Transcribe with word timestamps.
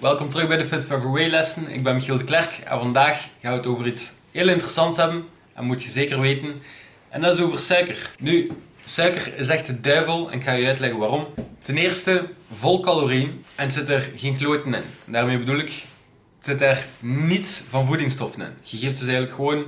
welkom 0.00 0.28
terug 0.28 0.48
bij 0.48 0.56
de 0.56 0.64
Fit 0.64 0.84
for 0.84 1.12
Way 1.12 1.28
lessen. 1.28 1.70
Ik 1.70 1.82
ben 1.82 1.94
Michiel 1.94 2.18
de 2.18 2.24
Klerk 2.24 2.52
en 2.64 2.78
vandaag 2.78 3.28
gaan 3.40 3.52
we 3.52 3.56
het 3.58 3.66
over 3.66 3.86
iets 3.86 4.12
heel 4.30 4.48
interessants 4.48 4.96
hebben. 4.96 5.24
En 5.54 5.64
moet 5.64 5.82
je 5.82 5.90
zeker 5.90 6.20
weten. 6.20 6.62
En 7.08 7.20
dat 7.20 7.34
is 7.34 7.40
over 7.40 7.58
suiker. 7.58 8.10
Nu, 8.18 8.50
suiker 8.84 9.36
is 9.36 9.48
echt 9.48 9.66
de 9.66 9.80
duivel 9.80 10.30
en 10.30 10.38
ik 10.38 10.44
ga 10.44 10.52
je 10.52 10.66
uitleggen 10.66 10.98
waarom. 10.98 11.26
Ten 11.62 11.78
eerste, 11.78 12.28
vol 12.52 12.80
calorieën 12.80 13.44
en 13.54 13.72
zit 13.72 13.88
er 13.88 14.10
geen 14.16 14.36
kloten 14.36 14.74
in. 14.74 14.82
Daarmee 15.04 15.38
bedoel 15.38 15.58
ik, 15.58 15.84
zit 16.40 16.60
er 16.60 16.86
niets 16.98 17.62
van 17.68 17.86
voedingsstoffen 17.86 18.42
in. 18.42 18.54
Je 18.62 18.76
geeft 18.76 18.98
dus 18.98 19.08
eigenlijk 19.08 19.34
gewoon 19.34 19.64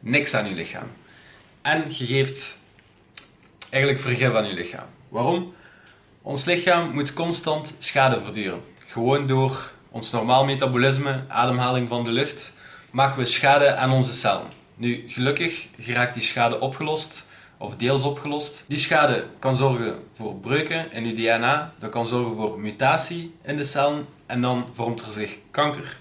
niks 0.00 0.34
aan 0.34 0.48
je 0.48 0.54
lichaam. 0.54 0.90
En 1.62 1.84
je 1.88 2.06
geeft 2.06 2.58
eigenlijk 3.70 4.02
vergif 4.02 4.34
aan 4.34 4.46
je 4.46 4.54
lichaam. 4.54 4.86
Waarom? 5.08 5.54
Ons 6.22 6.44
lichaam 6.44 6.90
moet 6.90 7.12
constant 7.12 7.74
schade 7.78 8.20
verduren. 8.20 8.60
Gewoon 8.90 9.26
door 9.26 9.72
ons 9.90 10.10
normaal 10.10 10.44
metabolisme, 10.44 11.24
ademhaling 11.28 11.88
van 11.88 12.04
de 12.04 12.10
lucht, 12.10 12.54
maken 12.90 13.18
we 13.18 13.24
schade 13.24 13.74
aan 13.74 13.90
onze 13.90 14.12
cellen. 14.12 14.46
Nu, 14.74 15.04
gelukkig 15.06 15.66
geraakt 15.78 16.14
die 16.14 16.22
schade 16.22 16.60
opgelost, 16.60 17.26
of 17.58 17.76
deels 17.76 18.02
opgelost. 18.02 18.64
Die 18.68 18.78
schade 18.78 19.26
kan 19.38 19.56
zorgen 19.56 19.94
voor 20.14 20.34
breuken 20.34 20.92
in 20.92 21.04
uw 21.04 21.14
DNA, 21.14 21.74
dat 21.78 21.90
kan 21.90 22.06
zorgen 22.06 22.36
voor 22.36 22.60
mutatie 22.60 23.34
in 23.42 23.56
de 23.56 23.64
cellen 23.64 24.06
en 24.26 24.40
dan 24.40 24.66
vormt 24.72 25.02
er 25.02 25.10
zich 25.10 25.36
kanker. 25.50 25.96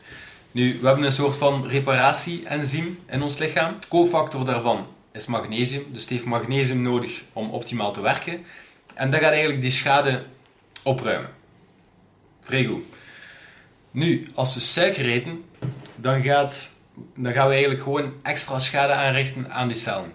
Nu, 0.51 0.79
we 0.79 0.87
hebben 0.87 1.05
een 1.05 1.11
soort 1.11 1.37
van 1.37 1.67
reparatie-enzym 1.67 2.99
in 3.07 3.21
ons 3.21 3.37
lichaam. 3.37 3.75
De 3.79 3.87
cofactor 3.87 4.45
daarvan 4.45 4.87
is 5.11 5.25
magnesium, 5.25 5.83
dus 5.91 6.01
het 6.01 6.11
heeft 6.11 6.25
magnesium 6.25 6.81
nodig 6.81 7.23
om 7.33 7.49
optimaal 7.49 7.91
te 7.91 8.01
werken. 8.01 8.45
En 8.93 9.11
dat 9.11 9.19
gaat 9.19 9.31
eigenlijk 9.31 9.61
die 9.61 9.71
schade 9.71 10.23
opruimen. 10.83 11.38
Vrij. 12.41 12.69
Nu, 13.91 14.27
als 14.33 14.53
we 14.53 14.59
suiker 14.59 15.05
eten, 15.05 15.45
dan, 15.97 16.21
gaat, 16.21 16.73
dan 17.15 17.33
gaan 17.33 17.47
we 17.47 17.53
eigenlijk 17.53 17.83
gewoon 17.83 18.13
extra 18.23 18.59
schade 18.59 18.93
aanrichten 18.93 19.51
aan 19.51 19.67
die 19.67 19.77
cellen. 19.77 20.13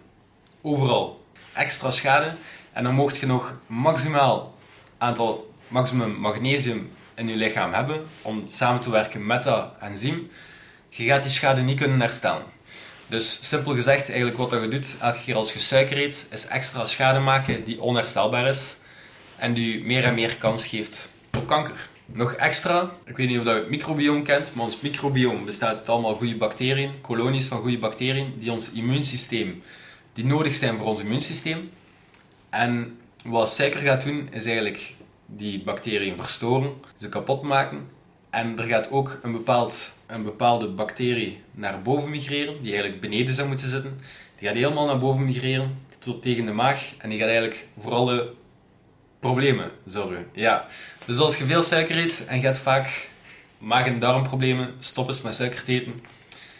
Overal. 0.60 1.24
Extra 1.52 1.90
schade. 1.90 2.32
En 2.72 2.82
dan 2.82 2.94
mocht 2.94 3.16
je 3.16 3.26
nog 3.26 3.58
maximaal 3.66 4.54
aantal 4.98 5.54
maximum 5.68 6.10
magnesium 6.10 6.90
in 7.14 7.28
je 7.28 7.36
lichaam 7.36 7.72
hebben 7.72 8.06
om 8.22 8.44
samen 8.48 8.80
te 8.80 8.90
werken 8.90 9.27
met 9.27 9.44
dat 9.44 9.72
enzym. 9.80 10.30
Je 10.88 11.04
gaat 11.04 11.22
die 11.22 11.32
schade 11.32 11.60
niet 11.60 11.78
kunnen 11.78 12.00
herstellen. 12.00 12.44
Dus 13.06 13.48
simpel 13.48 13.74
gezegd, 13.74 14.08
eigenlijk 14.08 14.38
wat 14.38 14.50
je 14.50 14.68
doet 14.68 14.96
elke 15.00 15.18
keer 15.24 15.34
als 15.34 15.52
je 15.52 15.58
suiker 15.58 15.98
eet, 15.98 16.27
is 16.30 16.46
extra 16.46 16.84
schade 16.84 17.18
maken 17.18 17.64
die 17.64 17.80
onherstelbaar 17.80 18.48
is 18.48 18.77
en 19.36 19.54
die 19.54 19.84
meer 19.84 20.04
en 20.04 20.14
meer 20.14 20.36
kans 20.36 20.66
geeft 20.66 21.12
op 21.36 21.46
kanker. 21.46 21.88
Nog 22.06 22.33
extra, 22.33 22.91
ik 23.05 23.16
weet 23.16 23.28
niet 23.28 23.38
of 23.38 23.44
je 23.44 23.50
het 23.50 23.70
microbiome 23.70 24.22
kent, 24.22 24.55
maar 24.55 24.64
ons 24.64 24.80
microbiome 24.80 25.44
bestaat 25.44 25.77
uit 25.77 25.88
allemaal 25.88 26.14
goede 26.14 26.36
bacteriën, 26.36 27.00
kolonies 27.00 27.46
van 27.46 27.61
goede 27.61 27.78
bacteriën, 27.78 28.34
die 28.38 28.52
ons 28.52 28.72
immuunsysteem, 28.72 29.62
die 30.12 30.24
nodig 30.24 30.55
zijn 30.55 30.77
voor 30.77 30.86
ons 30.86 31.00
immuunsysteem. 31.00 31.70
En 32.50 32.98
wat 33.24 33.50
suiker 33.50 33.80
gaat 33.80 34.05
doen, 34.05 34.28
is 34.30 34.44
eigenlijk 34.44 34.94
die 35.27 35.62
bacteriën 35.62 36.16
verstoren, 36.16 36.72
ze 36.96 37.08
kapot 37.08 37.42
maken. 37.42 37.88
En 38.30 38.58
er 38.58 38.64
gaat 38.64 38.91
ook 38.91 39.18
een, 39.22 39.33
bepaald, 39.33 39.94
een 40.06 40.22
bepaalde 40.22 40.68
bacterie 40.68 41.41
naar 41.50 41.83
boven 41.83 42.11
migreren, 42.11 42.62
die 42.62 42.72
eigenlijk 42.72 43.00
beneden 43.00 43.34
zou 43.34 43.48
moeten 43.48 43.68
zitten. 43.68 44.00
Die 44.39 44.48
gaat 44.48 44.56
helemaal 44.56 44.86
naar 44.86 44.98
boven 44.98 45.24
migreren, 45.24 45.78
tot 45.98 46.22
tegen 46.22 46.46
de 46.46 46.52
maag. 46.52 46.92
En 46.98 47.08
die 47.08 47.18
gaat 47.18 47.28
eigenlijk 47.28 47.66
voor 47.78 47.92
alle 47.92 48.33
problemen 49.25 49.70
zorgen. 49.86 50.27
Ja. 50.33 50.67
Dus 51.06 51.19
als 51.19 51.36
je 51.36 51.44
veel 51.44 51.62
suiker 51.62 51.98
eet 51.98 52.27
en 52.27 52.41
je 52.41 52.47
hebt 52.47 52.58
vaak 52.58 53.08
maag- 53.58 53.86
en 53.86 53.98
darmproblemen, 53.98 54.75
stop 54.78 55.08
eens 55.08 55.22
met 55.22 55.34
suiker 55.34 55.64
te 55.64 55.72
eten. 55.72 56.05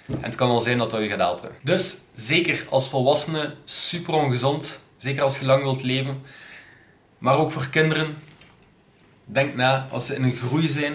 En 0.07 0.23
het 0.23 0.35
kan 0.35 0.49
al 0.49 0.61
zijn 0.61 0.79
dat 0.79 0.91
dat 0.91 1.01
je 1.01 1.09
gaat 1.09 1.19
helpen. 1.19 1.51
Dus 1.63 1.97
zeker 2.15 2.65
als 2.71 2.89
volwassene 2.89 3.55
super 3.65 4.15
ongezond. 4.15 4.83
Zeker 4.97 5.23
als 5.23 5.39
je 5.39 5.45
lang 5.47 5.63
wilt 5.63 5.83
leven. 5.83 6.23
Maar 7.19 7.39
ook 7.39 7.53
voor 7.53 7.69
kinderen. 7.69 8.17
Denk 9.25 9.55
na, 9.55 9.89
als 9.91 10.07
ze 10.07 10.15
in 10.15 10.23
een 10.25 10.33
groei 10.33 10.69
zijn, 10.69 10.95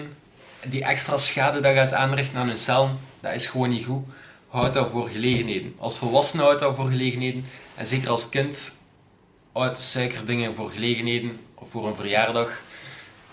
die 0.64 0.84
extra 0.84 1.16
schade 1.16 1.60
dat 1.60 1.74
gaat 1.74 1.92
aanrichten 1.92 2.38
aan 2.38 2.48
hun 2.48 2.58
cellen, 2.58 2.98
dat 3.20 3.32
is 3.32 3.46
gewoon 3.46 3.70
niet 3.70 3.84
goed. 3.84 4.04
Houd 4.48 4.74
dat 4.74 4.90
voor 4.90 5.08
gelegenheden. 5.08 5.74
Als 5.78 5.98
volwassene 5.98 6.42
houd 6.42 6.58
dat 6.58 6.76
voor 6.76 6.88
gelegenheden. 6.88 7.44
En 7.74 7.86
zeker 7.86 8.08
als 8.08 8.28
kind, 8.28 8.79
suikerdingen 9.74 10.54
voor 10.54 10.70
gelegenheden 10.70 11.40
of 11.54 11.70
voor 11.70 11.86
een 11.86 11.96
verjaardag. 11.96 12.62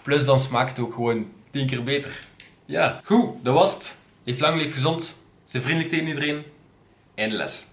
Plus 0.02 0.26
dan 0.26 0.40
smaakt 0.40 0.70
het 0.70 0.80
ook 0.80 0.94
gewoon 0.94 1.32
tien 1.50 1.68
keer 1.68 1.84
beter. 1.84 2.28
Ja, 2.66 3.02
goed, 3.04 3.44
dat 3.44 3.54
was 3.54 3.74
het. 3.74 3.98
Leef 4.24 4.40
lang, 4.40 4.62
leef 4.62 4.74
gezond. 4.74 5.18
Zijn 5.44 5.64
vriendelijk 5.64 5.94
tegen 5.94 6.08
iedereen. 6.08 6.44
Einde 7.16 7.36
les. 7.36 7.68